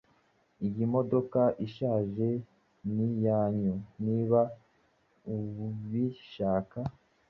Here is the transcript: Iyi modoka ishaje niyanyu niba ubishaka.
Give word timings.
Iyi 0.67 0.83
modoka 0.93 1.41
ishaje 1.67 2.27
niyanyu 2.93 3.75
niba 4.05 4.41
ubishaka. 5.35 6.79